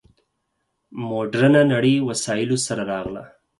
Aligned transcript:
مډرنه 1.07 1.61
نړۍ 1.73 1.95
وسایلو 2.09 2.57
سره 2.65 2.81
راغله. 2.91 3.23